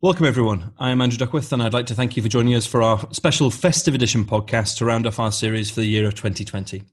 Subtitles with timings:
[0.00, 0.72] Welcome, everyone.
[0.78, 3.50] I'm Andrew Duckworth, and I'd like to thank you for joining us for our special
[3.50, 6.84] festive edition podcast to round off our series for the year of 2020.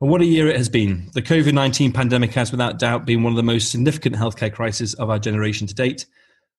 [0.00, 1.08] And what a year it has been.
[1.14, 4.94] The COVID 19 pandemic has, without doubt, been one of the most significant healthcare crises
[4.94, 6.06] of our generation to date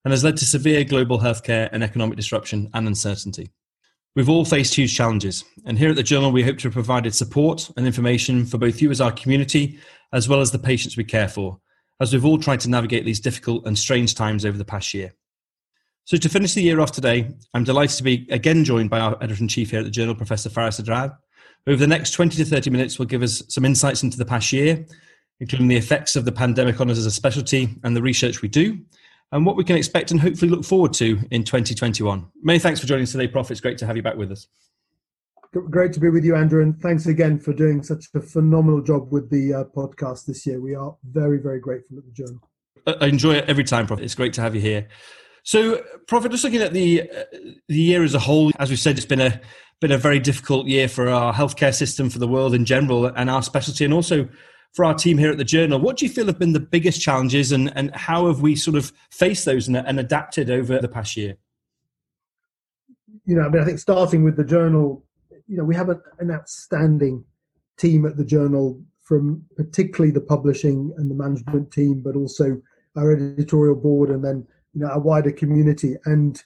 [0.06, 3.50] and has led to severe global healthcare and economic disruption and uncertainty.
[4.16, 7.14] We've all faced huge challenges, and here at the Journal, we hope to have provided
[7.14, 9.78] support and information for both you as our community,
[10.14, 11.60] as well as the patients we care for,
[12.00, 15.12] as we've all tried to navigate these difficult and strange times over the past year.
[16.08, 19.22] So, to finish the year off today, I'm delighted to be again joined by our
[19.22, 21.12] editor in chief here at the Journal, Professor Fares Haddad.
[21.66, 24.50] Over the next 20 to 30 minutes, will give us some insights into the past
[24.50, 24.86] year,
[25.38, 28.48] including the effects of the pandemic on us as a specialty and the research we
[28.48, 28.78] do,
[29.32, 32.26] and what we can expect and hopefully look forward to in 2021.
[32.42, 33.50] Many thanks for joining us today, Prof.
[33.50, 34.46] It's great to have you back with us.
[35.52, 39.12] Great to be with you, Andrew, and thanks again for doing such a phenomenal job
[39.12, 40.58] with the uh, podcast this year.
[40.58, 42.40] We are very, very grateful at the Journal.
[42.86, 44.00] I enjoy it every time, Prof.
[44.00, 44.88] It's great to have you here.
[45.48, 47.24] So, Prophet, just looking at the uh,
[47.68, 49.40] the year as a whole, as we said, it's been a
[49.80, 53.30] been a very difficult year for our healthcare system, for the world in general, and
[53.30, 54.28] our specialty, and also
[54.74, 55.80] for our team here at the Journal.
[55.80, 58.76] What do you feel have been the biggest challenges, and, and how have we sort
[58.76, 61.38] of faced those and, and adapted over the past year?
[63.24, 65.02] You know, I mean, I think starting with the Journal,
[65.46, 67.24] you know, we have a, an outstanding
[67.78, 72.60] team at the Journal, from particularly the publishing and the management team, but also
[72.98, 75.96] our editorial board, and then you know, a wider community.
[76.04, 76.42] And,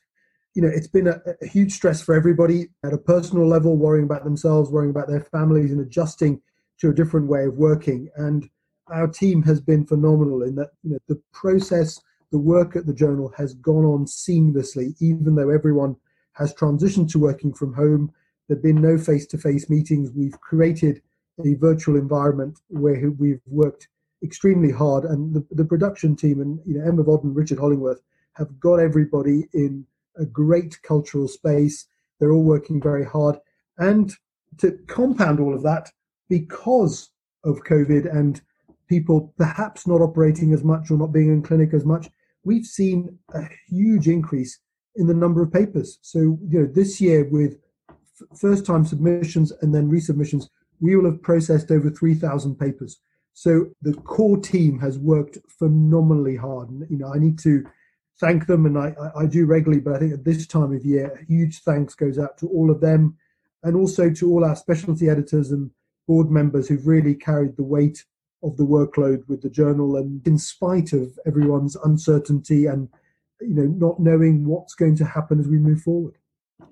[0.55, 4.05] you know, it's been a, a huge stress for everybody at a personal level, worrying
[4.05, 6.41] about themselves, worrying about their families, and adjusting
[6.81, 8.09] to a different way of working.
[8.17, 8.48] And
[8.89, 12.00] our team has been phenomenal in that, you know, the process,
[12.31, 15.97] the work at the journal has gone on seamlessly, even though everyone
[16.33, 18.12] has transitioned to working from home.
[18.48, 20.11] There have been no face to face meetings.
[20.11, 21.03] We've created
[21.45, 23.89] a virtual environment where we've worked
[24.23, 28.01] extremely hard, and the, the production team and you know Emma Vodden, Richard Hollingworth
[28.34, 31.87] have got everybody in a great cultural space.
[32.19, 33.37] They're all working very hard.
[33.78, 34.12] And
[34.59, 35.91] to compound all of that,
[36.28, 37.10] because
[37.44, 38.41] of COVID and
[38.88, 42.09] people perhaps not operating as much or not being in clinic as much,
[42.44, 44.59] we've seen a huge increase
[44.97, 45.99] in the number of papers.
[46.03, 47.59] So, you know, this year with
[47.91, 50.49] f- first time submissions and then resubmissions,
[50.81, 53.00] we will have processed over 3,000 papers.
[53.34, 56.70] So the core team has worked phenomenally hard.
[56.70, 57.65] And, you know, I need to
[58.20, 59.81] thank them, and I, I, do regularly.
[59.81, 62.71] But I think at this time of year, a huge thanks goes out to all
[62.71, 63.16] of them,
[63.62, 65.71] and also to all our specialty editors and
[66.06, 68.04] board members who've really carried the weight
[68.42, 69.97] of the workload with the journal.
[69.97, 72.88] And in spite of everyone's uncertainty and
[73.41, 76.16] you know not knowing what's going to happen as we move forward.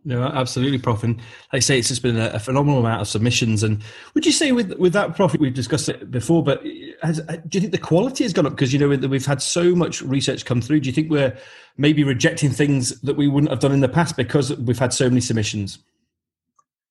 [0.05, 1.05] No, absolutely, Prof.
[1.05, 1.25] And like
[1.55, 3.63] I say, it's just been a, phenomenal amount of submissions.
[3.63, 3.83] And
[4.15, 6.63] would you say with with that, Prof, we've discussed it before, but
[7.03, 9.75] has, do you think the quality has gone up because you know we've had so
[9.75, 10.81] much research come through?
[10.81, 11.37] Do you think we're
[11.77, 15.09] maybe rejecting things that we wouldn't have done in the past because we've had so
[15.09, 15.79] many submissions?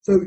[0.02, 0.22] So,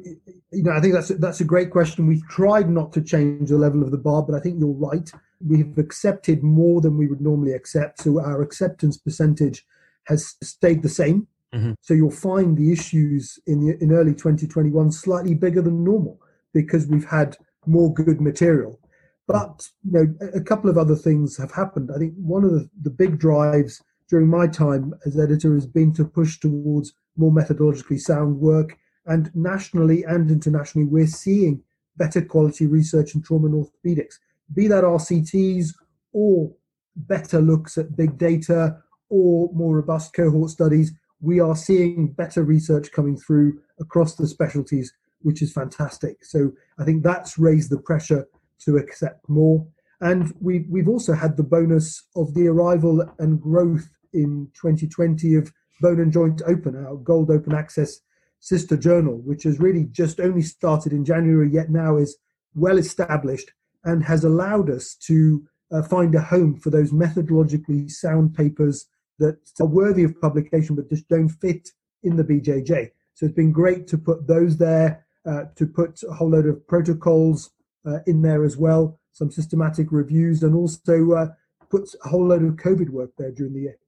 [0.52, 2.06] you know, I think that's a, that's a great question.
[2.06, 5.10] We've tried not to change the level of the bar, but I think you're right.
[5.44, 9.64] We've accepted more than we would normally accept, so our acceptance percentage
[10.06, 11.72] has stayed the same Mm-hmm.
[11.80, 16.20] So you'll find the issues in the, in early 2021 slightly bigger than normal
[16.54, 17.36] because we've had
[17.66, 18.80] more good material.
[19.26, 21.90] But you know, a couple of other things have happened.
[21.94, 25.92] I think one of the, the big drives during my time as editor has been
[25.94, 28.76] to push towards more methodologically sound work.
[29.06, 31.62] And nationally and internationally, we're seeing
[31.96, 34.14] better quality research in trauma and orthopedics,
[34.54, 35.74] be that RCTs
[36.12, 36.52] or
[36.96, 38.76] better looks at big data
[39.08, 40.92] or more robust cohort studies
[41.22, 46.24] we are seeing better research coming through across the specialties, which is fantastic.
[46.24, 48.26] So I think that's raised the pressure
[48.64, 49.66] to accept more.
[50.00, 55.52] And we, we've also had the bonus of the arrival and growth in 2020 of
[55.80, 58.00] Bone and Joint Open, our gold open access
[58.40, 62.18] sister journal, which has really just only started in January, yet now is
[62.54, 63.52] well established
[63.84, 68.86] and has allowed us to uh, find a home for those methodologically sound papers
[69.18, 71.68] that are worthy of publication but just don't fit
[72.02, 72.90] in the BJJ.
[73.14, 76.66] So it's been great to put those there, uh, to put a whole load of
[76.66, 77.50] protocols
[77.86, 81.28] uh, in there as well, some systematic reviews, and also uh,
[81.70, 83.78] put a whole load of COVID work there during the year.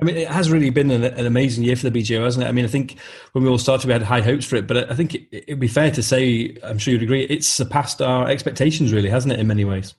[0.00, 2.48] I mean, it has really been an, an, amazing year for the BJO, hasn't it?
[2.48, 2.98] I mean, I think
[3.32, 5.60] when we all started, we had high hopes for it, but I think it, would
[5.60, 9.40] be fair to say, I'm sure you'd agree, it's surpassed our expectations, really, hasn't it,
[9.40, 9.94] in many ways?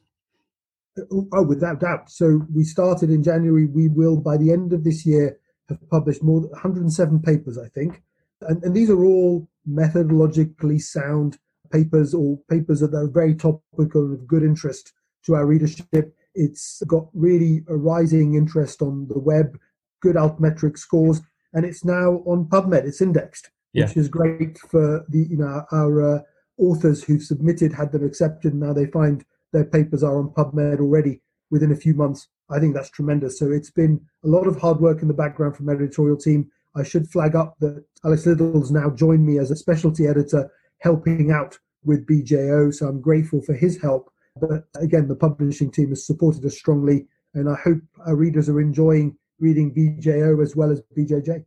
[1.34, 2.10] Oh, without doubt.
[2.10, 3.66] So we started in January.
[3.66, 5.38] We will, by the end of this year,
[5.70, 8.02] have published more than 107 papers, I think.
[8.42, 11.38] And, and these are all methodologically sound
[11.72, 14.94] papers or papers that are very topical and of good interest
[15.26, 16.16] to our readership.
[16.36, 19.58] It's got really a rising interest on the web.
[20.02, 21.22] good altmetric scores,
[21.54, 22.86] and it's now on PubMed.
[22.86, 23.88] It's indexed, Yeah.
[23.88, 26.20] which is great for the you know our uh,
[26.60, 28.54] authors who've submitted, had them accepted.
[28.54, 32.28] Now they find their papers are on PubMed already within a few months.
[32.50, 33.40] I think that's tremendous.
[33.40, 36.50] So it's been a lot of hard work in the background from editorial team.
[36.76, 41.32] I should flag up that Alex Liddle's now joined me as a specialty editor, helping
[41.32, 42.74] out with BJO.
[42.74, 44.12] So I'm grateful for his help.
[44.40, 48.62] But again, the publishing team has supported us strongly, and I hope our readers are
[48.62, 51.44] enjoying reading BJO as well as BJJ.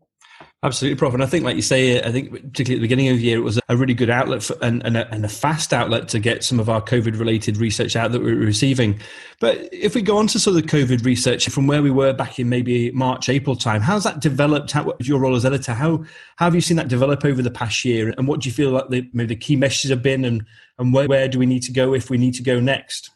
[0.62, 1.14] Absolutely, Prof.
[1.14, 3.38] And I think, like you say, I think particularly at the beginning of the year,
[3.38, 6.18] it was a really good outlet for, and, and, a, and a fast outlet to
[6.18, 9.00] get some of our COVID related research out that we were receiving.
[9.40, 12.38] But if we go on to sort of COVID research from where we were back
[12.38, 14.72] in maybe March, April time, how's that developed?
[14.72, 16.04] How, your role as editor, how,
[16.36, 18.12] how have you seen that develop over the past year?
[18.18, 20.44] And what do you feel like the, maybe the key messages have been and,
[20.78, 23.10] and where, where do we need to go if we need to go next?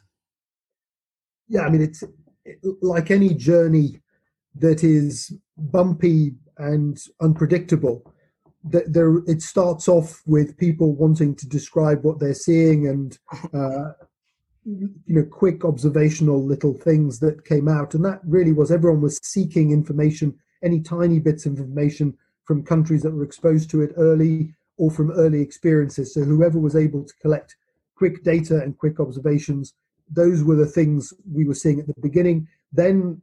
[1.48, 2.02] Yeah, I mean, it's
[2.80, 4.00] like any journey
[4.54, 8.12] that is bumpy and unpredictable.
[8.64, 13.18] There, it starts off with people wanting to describe what they're seeing and
[13.52, 13.92] uh,
[14.64, 19.20] you know quick observational little things that came out, and that really was everyone was
[19.22, 24.54] seeking information, any tiny bits of information from countries that were exposed to it early
[24.76, 26.14] or from early experiences.
[26.14, 27.56] So whoever was able to collect
[27.96, 29.74] quick data and quick observations,
[30.10, 32.48] those were the things we were seeing at the beginning.
[32.72, 33.22] Then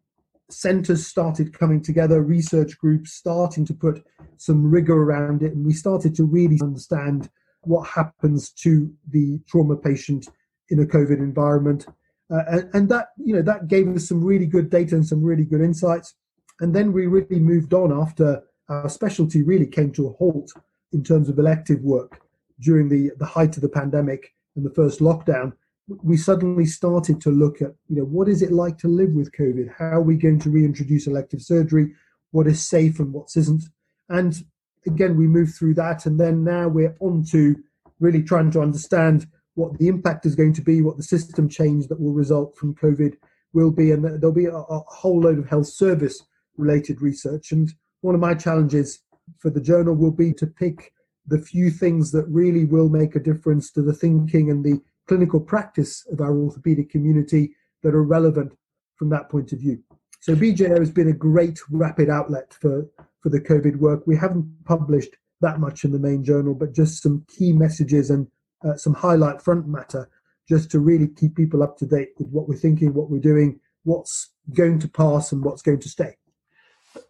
[0.54, 4.04] centers started coming together, research groups starting to put
[4.38, 7.30] some rigor around it, and we started to really understand
[7.62, 10.28] what happens to the trauma patient
[10.70, 11.86] in a COVID environment.
[12.32, 15.24] Uh, and, and, that, you know, that gave us some really good data and some
[15.24, 16.16] really good insights.
[16.60, 20.52] And then we really moved on after our specialty really came to a halt
[20.94, 22.22] in terms of elective work
[22.60, 25.54] during the, the height of the pandemic and the first lockdown
[25.88, 29.32] we suddenly started to look at, you know, what is it like to live with
[29.34, 29.74] COVID?
[29.78, 31.94] How are we going to reintroduce elective surgery?
[32.32, 33.64] What is safe and what isn't?
[34.10, 34.44] And
[34.86, 37.62] again, we moved through that, and then now we're on to
[38.00, 41.88] really trying to understand what the impact is going to be, what the system change
[41.88, 43.16] that will result from COVID
[43.54, 46.24] will be, and there'll be a, a whole load of health service
[46.58, 47.52] related research.
[47.52, 49.00] And one of my challenges
[49.40, 50.94] for the journal will be to pick
[51.28, 54.82] the few things that really will make a difference to the thinking and the
[55.12, 57.54] clinical practice of our orthopedic community
[57.84, 58.58] that are relevant
[58.96, 59.78] from that point of view.
[60.22, 62.88] So BJO has been a great rapid outlet for,
[63.20, 64.04] for the COVID work.
[64.08, 68.26] We haven't published that much in the main journal, but just some key messages and
[68.64, 70.10] uh, some highlight front matter
[70.48, 73.60] just to really keep people up to date with what we're thinking, what we're doing,
[73.84, 76.16] what's going to pass and what's going to stay.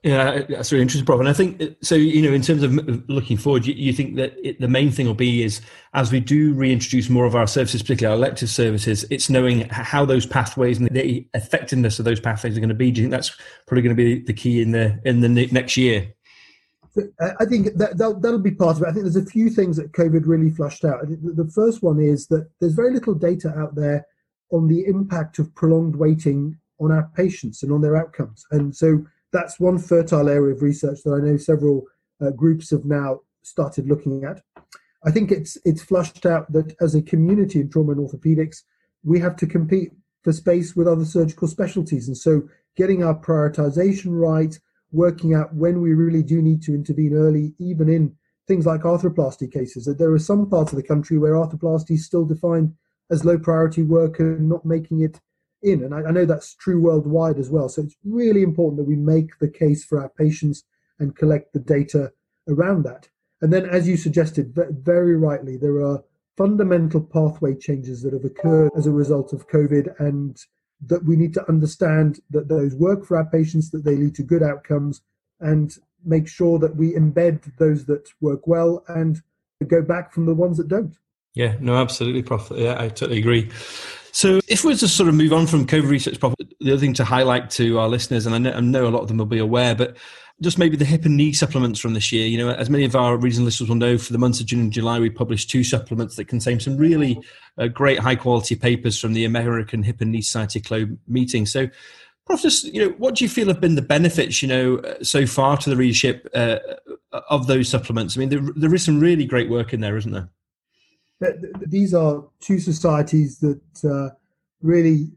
[0.04, 1.20] Yeah, that's really interesting, Prof.
[1.20, 1.96] And I think so.
[1.96, 2.74] You know, in terms of
[3.10, 5.62] looking forward, you, you think that it, the main thing will be is
[5.94, 10.06] as we do reintroduce more of our services, particularly our elective services, it's knowing how
[10.06, 12.92] those pathways and the effectiveness of those pathways are going to be.
[12.92, 13.36] Do you think that's
[13.68, 16.14] probably going to be the key in the in the next year?
[17.40, 18.88] I think that that'll, that'll be part of it.
[18.88, 21.02] I think there's a few things that COVID really flushed out.
[21.08, 24.06] The first one is that there's very little data out there
[24.52, 29.06] on the impact of prolonged waiting on our patients and on their outcomes, and so
[29.32, 31.86] that's one fertile area of research that I know several
[32.22, 34.42] uh, groups have now started looking at.
[35.04, 38.58] I think it's it's flushed out that as a community in trauma and orthopedics,
[39.04, 39.92] we have to compete
[40.24, 42.44] for space with other surgical specialties, and so
[42.78, 44.60] getting our prioritization right,
[44.92, 48.16] working out when we really do need to intervene early, even in
[48.48, 49.86] things like arthroplasty cases.
[49.86, 52.76] That there are some parts of the country where arthroplasty is still defined
[53.10, 55.20] as low priority work and not making it
[55.64, 55.84] in.
[55.84, 57.70] And I, I know that's true worldwide as well.
[57.70, 60.64] So it's really important that we make the case for our patients
[61.00, 62.12] and collect the data
[62.48, 63.10] around that.
[63.42, 66.04] And then, as you suggested very rightly, there are
[66.38, 70.38] fundamental pathway changes that have occurred as a result of COVID, and
[70.86, 74.24] that we need to understand that those work for our patients, that they lead to
[74.24, 75.02] good outcomes,
[75.40, 75.76] and
[76.06, 79.22] make sure that we embed those that work well and
[79.68, 80.96] go back from the ones that don't.
[81.34, 82.52] Yeah, no, absolutely, Prof.
[82.56, 83.50] Yeah, I totally agree.
[84.14, 86.80] So, if we were to sort of move on from COVID research, Prof, the other
[86.80, 89.18] thing to highlight to our listeners, and I know, I know, a lot of them
[89.18, 89.96] will be aware, but
[90.42, 92.28] just maybe the hip and knee supplements from this year.
[92.28, 94.60] You know, as many of our regional listeners will know, for the months of June
[94.60, 97.22] and July, we published two supplements that contain some really
[97.58, 101.46] uh, great high quality papers from the American Hip and Knee Society Globe meeting.
[101.46, 101.70] So,
[102.26, 105.04] Prof, just you know, what do you feel have been the benefits, you know, uh,
[105.04, 106.58] so far to the readership uh,
[107.30, 108.18] of those supplements?
[108.18, 110.30] I mean, there, there is some really great work in there, isn't there?
[111.68, 114.16] These are two societies that uh,
[114.62, 115.12] really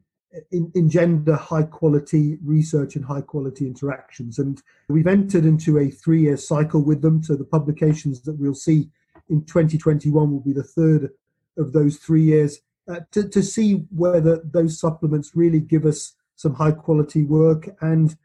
[0.74, 4.38] engender high quality research and high quality interactions.
[4.38, 7.22] And we've entered into a three year cycle with them.
[7.22, 8.90] So the publications that we'll see
[9.30, 11.10] in 2021 will be the third
[11.56, 16.54] of those three years uh, to, to see whether those supplements really give us some
[16.54, 18.16] high quality work and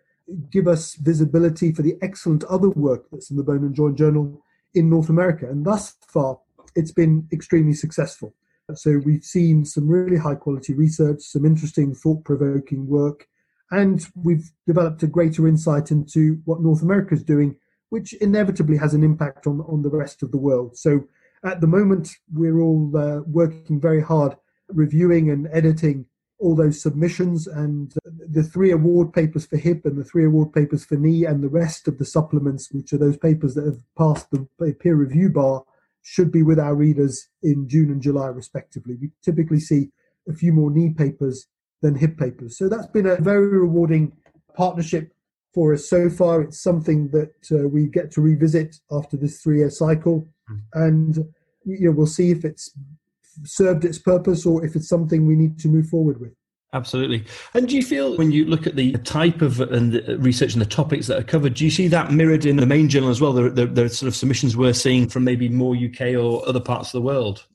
[0.51, 4.43] give us visibility for the excellent other work that's in the Bone and Joint Journal
[4.73, 5.49] in North America.
[5.49, 6.39] And thus far,
[6.75, 8.33] it's been extremely successful.
[8.75, 13.27] So we've seen some really high quality research, some interesting thought provoking work,
[13.71, 17.55] and we've developed a greater insight into what North America is doing,
[17.89, 20.77] which inevitably has an impact on, on the rest of the world.
[20.77, 21.05] So
[21.43, 24.35] at the moment, we're all uh, working very hard
[24.67, 26.05] reviewing and editing
[26.39, 30.85] all those submissions and the three award papers for hip and the three award papers
[30.85, 34.29] for knee and the rest of the supplements which are those papers that have passed
[34.31, 34.47] the
[34.79, 35.63] peer review bar
[36.11, 39.89] should be with our readers in june and july respectively we typically see
[40.27, 41.47] a few more knee papers
[41.81, 44.11] than hip papers so that's been a very rewarding
[44.55, 45.11] partnership
[45.53, 49.59] for us so far it's something that uh, we get to revisit after this three
[49.59, 50.59] year cycle mm.
[50.73, 51.17] and
[51.65, 52.71] you know we'll see if it's
[53.43, 56.33] served its purpose or if it's something we need to move forward with.
[56.71, 57.25] Absolutely.
[57.55, 60.17] And do you feel when you look at the type of uh, and the uh,
[60.17, 62.87] research and the topics that are covered, do you see that mirrored in the main
[62.89, 63.33] journal as well?
[63.33, 66.89] The, the, the sort of submissions we're seeing from maybe more UK or other parts
[66.89, 67.45] of the world?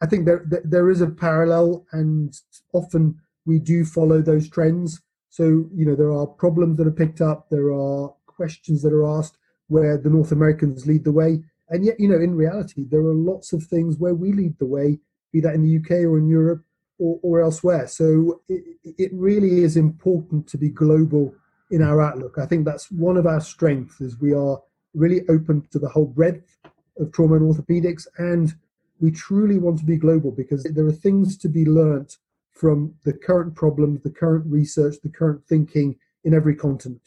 [0.00, 2.32] I think there, there is a parallel, and
[2.72, 5.02] often we do follow those trends.
[5.30, 9.06] So, you know, there are problems that are picked up, there are questions that are
[9.18, 11.42] asked where the North Americans lead the way.
[11.70, 14.66] And yet, you know, in reality, there are lots of things where we lead the
[14.66, 15.00] way,
[15.32, 16.63] be that in the UK or in Europe
[16.98, 17.86] or, or elsewhere.
[17.86, 21.34] So it, it really is important to be global
[21.70, 22.38] in our outlook.
[22.38, 24.60] I think that's one of our strengths is we are
[24.94, 26.56] really open to the whole breadth
[26.98, 28.54] of trauma and orthopedics and
[29.00, 32.18] we truly want to be global because there are things to be learnt
[32.52, 37.02] from the current problems, the current research, the current thinking in every continent.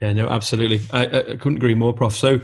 [0.00, 0.80] Yeah, no, absolutely.
[0.92, 2.14] I, I couldn't agree more, Prof.
[2.14, 2.40] So,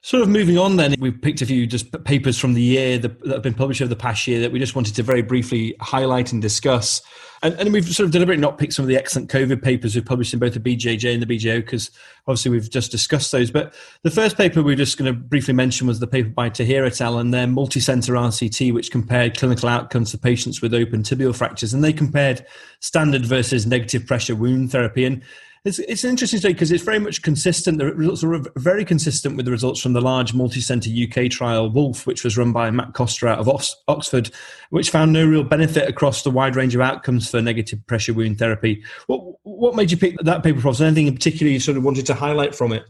[0.00, 3.16] Sort of moving on, then we've picked a few just papers from the year that,
[3.26, 6.32] have been published over the past year that we just wanted to very briefly highlight
[6.32, 7.02] and discuss.
[7.42, 10.04] And, and we've sort of deliberately not picked some of the excellent COVID papers we've
[10.04, 11.90] published in both the BJJ and the BJO because
[12.28, 13.50] obviously we've just discussed those.
[13.50, 16.48] But the first paper we are just going to briefly mention was the paper by
[16.48, 17.18] Tahir et al.
[17.18, 21.82] and their multi-center RCT, which compared clinical outcomes for patients with open tibial fractures, and
[21.82, 22.46] they compared
[22.78, 25.04] standard versus negative pressure wound therapy.
[25.04, 25.22] And
[25.64, 27.78] it's, it's an interesting study because it's very much consistent.
[27.78, 32.06] The results are very consistent with the results from the large multi-center UK trial WOLLF,
[32.06, 33.48] which was run by Matt Costa out of
[33.88, 34.30] Oxford,
[34.70, 38.38] which found no real benefit across the wide range of outcomes for negative pressure wound
[38.38, 38.82] therapy.
[39.06, 40.80] What what made you pick that paper, Prof?
[40.80, 42.84] Anything in particular you sort of wanted to highlight from it?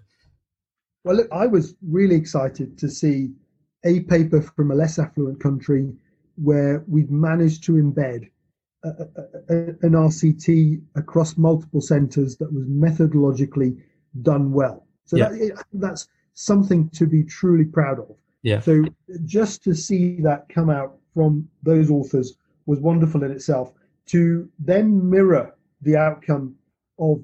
[1.04, 3.30] Well, look, I was really excited to see
[3.84, 5.92] a paper from a less affluent country
[6.36, 8.28] where we've managed to embed
[8.84, 8.88] a,
[9.48, 13.80] a, an RCT across multiple centres that was methodologically
[14.22, 14.86] done well.
[15.04, 15.28] So yeah.
[15.28, 18.16] that, that's something to be truly proud of.
[18.42, 18.60] Yeah.
[18.60, 18.84] So
[19.24, 23.72] just to see that come out from those authors was wonderful in itself.
[24.06, 26.54] To then mirror the outcome
[26.98, 27.22] of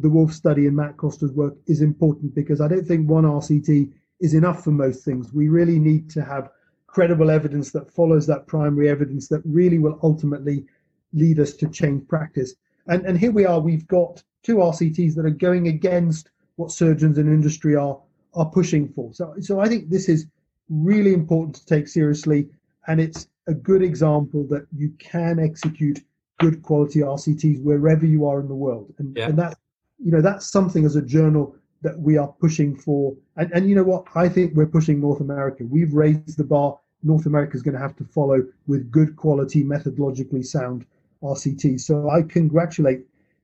[0.00, 3.92] the WOLLF study and Matt Costa's work is important because I don't think one RCT
[4.20, 5.32] is enough for most things.
[5.32, 6.50] We really need to have
[6.86, 10.66] credible evidence that follows that primary evidence that really will ultimately
[11.12, 12.54] lead us to change practice.
[12.86, 17.18] And, and here we are, we've got two RCTs that are going against what surgeons
[17.18, 17.98] and industry are
[18.34, 19.12] are pushing for.
[19.12, 20.26] So, so I think this is
[20.70, 22.48] really important to take seriously,
[22.86, 26.00] and it's a good example that you can execute
[26.40, 29.28] good quality RCTs wherever you are in the world, and, yeah.
[29.28, 29.58] and that
[29.98, 33.14] you know that's something as a journal that we are pushing for.
[33.36, 34.06] And, and you know what?
[34.14, 35.64] I think we're pushing North America.
[35.64, 36.78] We've raised the bar.
[37.02, 40.86] North America is going to have to follow with good quality, methodologically sound
[41.22, 41.80] RCT.
[41.80, 43.00] So I congratulate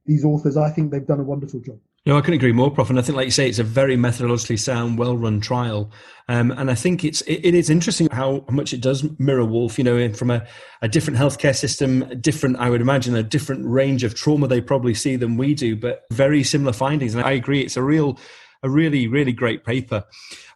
[0.06, 0.56] these authors.
[0.56, 1.78] I think they've done a wonderful job.
[2.06, 2.88] No, I couldn't agree more, Prof.
[2.88, 5.90] And I think, like you say, it's a very methodologically sound, well-run trial.
[6.28, 9.76] Um, and I think it's it, it is interesting how much it does mirror WOLLF.
[9.76, 10.46] You know, from a,
[10.80, 14.94] a different healthcare system, different, I would imagine, a different range of trauma they probably
[14.94, 17.14] see than we do, but very similar findings.
[17.14, 18.18] And I agree, it's a real
[18.62, 20.04] a really, really great paper.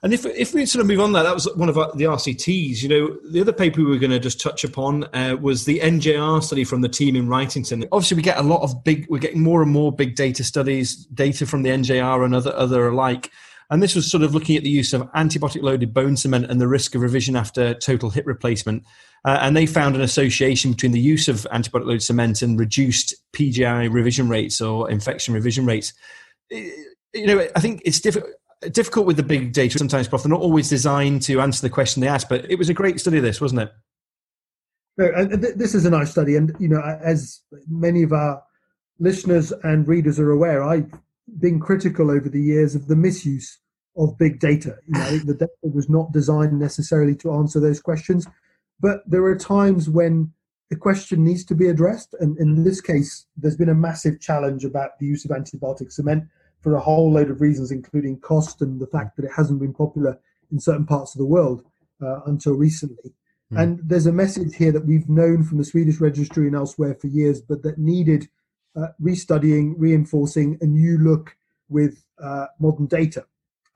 [0.03, 2.83] And if, if we sort of move on there, that was one of the RCTs.
[2.83, 5.79] You know, the other paper we were going to just touch upon uh, was the
[5.79, 7.87] NJR study from the team in Wrightington.
[7.93, 11.07] Obviously, we get a lot of big, we're getting more and more big data studies,
[11.07, 13.31] data from the NJR and other, other alike.
[13.71, 16.61] And this was sort of looking at the use of antibiotic loaded bone cement and
[16.61, 18.85] the risk of revision after total hip replacement.
[19.25, 23.15] Uh, and they found an association between the use of antibiotic loaded cement and reduced
[23.33, 25.93] PJI revision rates or infection revision rates
[27.15, 28.33] you know, I think it's difficult
[28.71, 30.23] difficult with the big data sometimes, Prof.
[30.23, 33.01] They're not always designed to answer the question they ask, but it was a great
[33.01, 33.73] study, this, wasn't it?
[34.99, 36.37] No, this is a nice study.
[36.37, 38.43] And, you know, as many of our
[38.99, 40.93] listeners and readers are aware, I've
[41.41, 43.59] been critical over the years of the misuse
[43.97, 44.77] of big data.
[44.87, 48.27] You know, the data was not designed necessarily to answer those questions.
[48.81, 50.33] But there are times when
[50.71, 52.15] the question needs to be addressed.
[52.21, 56.25] And in this case, there's been a massive challenge about the use of antibiotic cement
[56.63, 59.75] for a whole load of reasons, including cost and the fact that it hasn't been
[59.75, 60.19] popular
[60.51, 61.65] in certain parts of the world
[62.01, 63.13] uh, until recently.
[63.53, 63.63] Mm.
[63.63, 67.09] And there's a message here that we've known from the Swedish registry and elsewhere for
[67.09, 68.29] years, but that needed
[68.77, 71.37] uh, restudying, reinforcing a new look
[71.69, 73.27] with uh, modern data.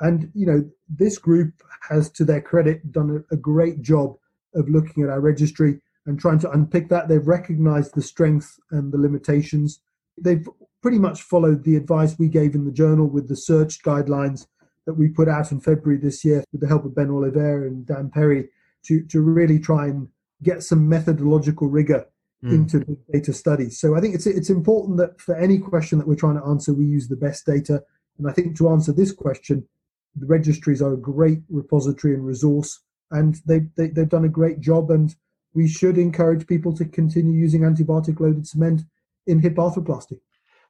[0.00, 4.16] And you know, this group has, to their credit, done a, a great job
[4.54, 7.08] of looking at our registry and trying to unpick that.
[7.08, 9.80] They've recognized the strengths and the limitations.
[10.18, 10.48] They've
[10.86, 14.46] pretty much followed the advice we gave in the journal with the search guidelines
[14.84, 17.84] that we put out in February this year with the help of Ben Ollivere and
[17.84, 18.50] Dan Perry
[18.84, 20.06] to, to really try and
[20.44, 22.06] get some methodological rigor
[22.40, 22.52] mm.
[22.52, 23.80] into the data studies.
[23.80, 26.72] So I think it's it's important that for any question that we're trying to answer,
[26.72, 27.82] we use the best data.
[28.18, 29.66] And I think to answer this question,
[30.14, 32.78] the registries are a great repository and resource,
[33.10, 34.92] and they, they they've done a great job.
[34.92, 35.12] And
[35.52, 38.82] we should encourage people to continue using antibiotic loaded cement
[39.26, 40.20] in hip arthroplasty.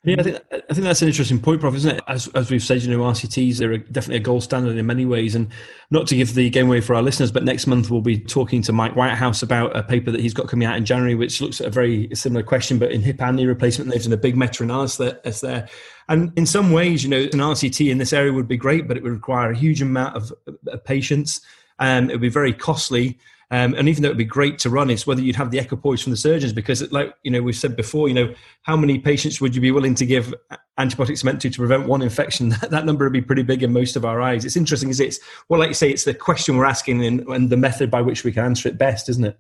[0.07, 2.01] Yeah, I think, I think that's an interesting point, Prof, isn't it?
[2.07, 5.35] As, as we've said, you know, RCTs are definitely a gold standard in many ways.
[5.35, 5.49] And
[5.91, 8.63] not to give the game away for our listeners, but next month we'll be talking
[8.63, 11.61] to Mike Whitehouse about a paper that he's got coming out in January, which looks
[11.61, 13.91] at a very similar question, but in hip and knee replacement.
[13.91, 15.69] They've done a big meta analysis there.
[16.09, 18.97] And in some ways, you know, an RCT in this area would be great, but
[18.97, 20.33] it would require a huge amount of,
[20.69, 21.41] of patience.
[21.81, 23.19] Um, it would be very costly.
[23.53, 26.03] Um, and even though it'd be great to run, it's whether you'd have the equipoise
[26.03, 29.41] from the surgeons because, like you know, we've said before, you know, how many patients
[29.41, 30.35] would you be willing to give
[30.81, 32.49] antibiotic cement to to prevent one infection?
[32.61, 34.45] That, that number would be pretty big in most of our eyes.
[34.45, 37.51] It's interesting, is it's well, like you say, it's the question we're asking and, and
[37.51, 39.39] the method by which we can answer it best, isn't it?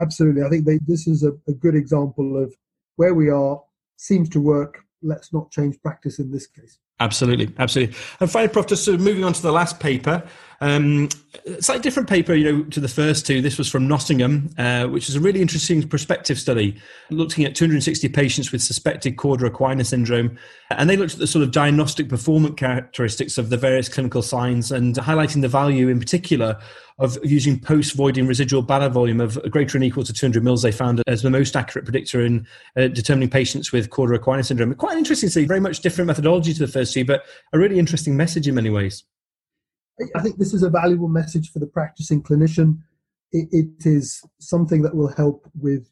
[0.00, 2.54] Absolutely, I think they, this is a, a good example of
[2.96, 3.60] where we are
[3.96, 4.84] seems to work.
[5.02, 6.78] Let's not change practice in this case.
[7.00, 7.94] Absolutely, absolutely.
[8.20, 10.26] And finally, Prof, just sort of moving on to the last paper,
[10.60, 11.08] um,
[11.60, 13.40] slightly different paper, you know, to the first two.
[13.40, 18.08] This was from Nottingham, uh, which is a really interesting prospective study looking at 260
[18.08, 20.38] patients with suspected cauda equina syndrome,
[20.70, 24.72] and they looked at the sort of diagnostic performance characteristics of the various clinical signs
[24.72, 26.58] and highlighting the value, in particular,
[26.98, 30.62] of using post-voiding residual bladder volume of greater than equal to 200 mils.
[30.62, 34.74] They found as the most accurate predictor in uh, determining patients with cauda equina syndrome.
[34.74, 37.78] Quite an interesting see, very much different methodology to the first two, but a really
[37.78, 39.04] interesting message in many ways.
[40.14, 42.78] I think this is a valuable message for the practicing clinician.
[43.32, 45.90] it, it is something that will help with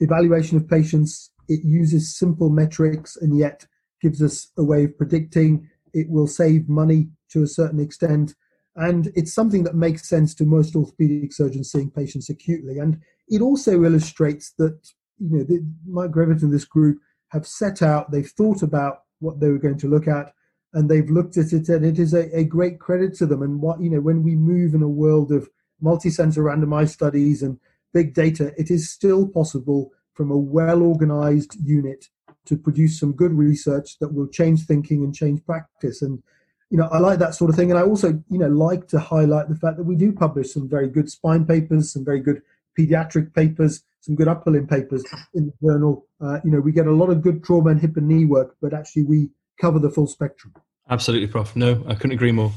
[0.00, 1.30] evaluation of patients.
[1.48, 3.66] It uses simple metrics and yet
[4.02, 5.68] gives us a way of predicting.
[5.92, 8.34] It will save money to a certain extent.
[8.74, 12.78] And it's something that makes sense to most orthopedic surgeons seeing patients acutely.
[12.78, 14.78] And it also illustrates that,
[15.18, 16.98] you know, the, Mike Grevitt and this group
[17.30, 20.32] have set out, they've thought about what they were going to look at,
[20.72, 23.42] and they've looked at it, and it is a, a great credit to them.
[23.42, 25.48] And what you know, when we move in a world of
[25.80, 27.58] multi-center randomized studies and
[27.92, 32.06] big data, it is still possible from a well-organized unit
[32.46, 36.02] to produce some good research that will change thinking and change practice.
[36.02, 36.22] And
[36.70, 37.70] you know, I like that sort of thing.
[37.70, 40.68] And I also, you know, like to highlight the fact that we do publish some
[40.68, 42.42] very good spine papers, some very good
[42.78, 46.06] pediatric papers, some good upper limb papers in the journal.
[46.20, 48.56] Uh, you know, we get a lot of good trauma and hip and knee work,
[48.60, 50.54] but actually we cover the full spectrum.
[50.88, 51.54] Absolutely, Prof.
[51.56, 52.52] No, I couldn't agree more.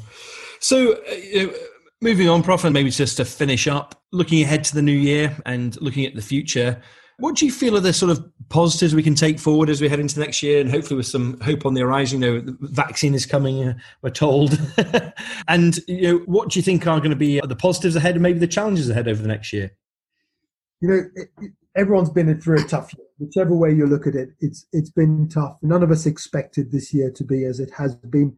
[0.59, 1.47] So, uh,
[2.01, 5.35] moving on, Prof, and maybe just to finish up, looking ahead to the new year
[5.45, 6.81] and looking at the future,
[7.19, 9.89] what do you feel are the sort of positives we can take forward as we
[9.89, 12.21] head into next year and hopefully with some hope on the horizon?
[12.21, 14.59] You know, the vaccine is coming, uh, we're told.
[15.47, 18.23] and, you know, what do you think are going to be the positives ahead and
[18.23, 19.71] maybe the challenges ahead over the next year?
[20.81, 23.05] You know, it, everyone's been through a tough year.
[23.19, 25.57] Whichever way you look at it, it's it's been tough.
[25.61, 28.37] None of us expected this year to be as it has been,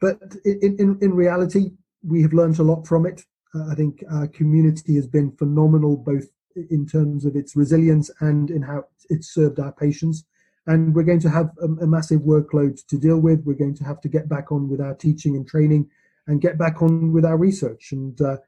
[0.00, 1.70] but in in, in reality,
[2.02, 3.22] we have learned a lot from it.
[3.54, 6.26] Uh, I think our community has been phenomenal, both
[6.70, 10.24] in terms of its resilience and in how it's served our patients.
[10.66, 13.44] And we're going to have a, a massive workload to deal with.
[13.44, 15.88] We're going to have to get back on with our teaching and training,
[16.26, 17.92] and get back on with our research.
[17.92, 18.38] And uh,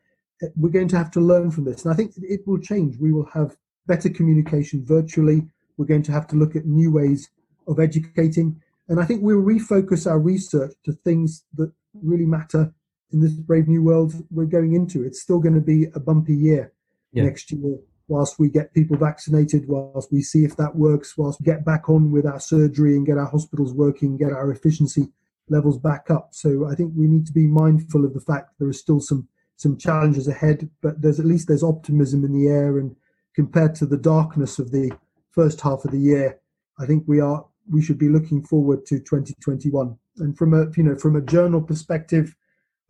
[0.57, 1.85] we're going to have to learn from this.
[1.85, 2.97] And I think it will change.
[2.99, 5.49] We will have better communication virtually.
[5.79, 7.31] We're going to have to look at new ways
[7.67, 8.61] of educating.
[8.89, 12.75] And I think we'll refocus our research to things that really matter
[13.13, 15.03] in this brave new world we're going into.
[15.03, 16.73] It's still going to be a bumpy year
[17.13, 17.25] yeah.
[17.25, 21.45] next year whilst we get people vaccinated, whilst we see if that works, whilst we
[21.45, 25.09] get back on with our surgery and get our hospitals working, get our efficiency
[25.49, 26.31] levels back up.
[26.33, 29.29] So I think we need to be mindful of the fact there are still some
[29.57, 32.95] some challenges ahead, but there's at least there's optimism in the air and
[33.35, 34.93] compared to the darkness of the
[35.39, 36.41] first half of the year,
[36.81, 39.97] I think we are we should be looking forward to 2021.
[40.17, 42.35] And from a you know from a journal perspective,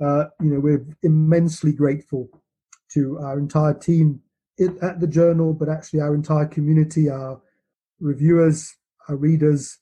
[0.00, 2.30] uh, you know we're immensely grateful
[2.94, 4.22] to our entire team
[4.80, 7.38] at the journal, but actually our entire community, our
[8.00, 8.74] reviewers,
[9.11, 9.78] our readers,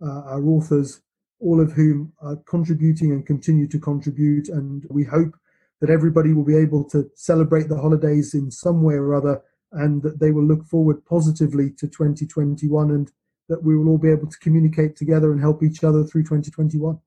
[0.00, 1.02] uh, our authors,
[1.40, 4.48] all of whom are contributing and continue to contribute.
[4.48, 5.34] And we hope
[5.80, 9.42] that everybody will be able to celebrate the holidays in some way or other
[9.74, 13.12] and that they will look forward positively to 2021 and
[13.48, 16.98] that we will all be able to communicate together and help each other through 2021.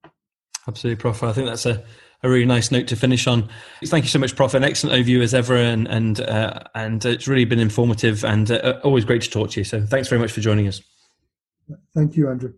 [0.68, 1.24] Absolutely, Prof.
[1.24, 1.84] I think that's a,
[2.24, 3.50] a really nice note to finish on.
[3.86, 4.54] Thank you so much, Prof.
[4.54, 8.80] An excellent overview as ever, and and uh, and it's really been informative and uh,
[8.84, 9.64] always great to talk to you.
[9.64, 10.82] So thanks very much for joining us.
[11.96, 12.54] Thank you, Andrew.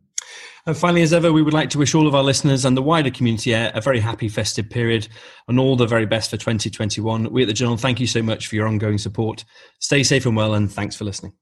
[0.69, 2.81] And finally, as ever, we would like to wish all of our listeners and the
[2.83, 5.07] wider community a, very happy festive period
[5.47, 7.31] and all the very best for 2021.
[7.31, 9.45] We at the Journal thank you so much for your ongoing support.
[9.79, 11.33] Stay safe and well, and thanks for listening.